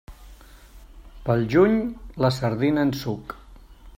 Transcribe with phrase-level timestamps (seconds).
[1.27, 1.77] Pel juny,
[2.25, 3.37] la sardina en suc.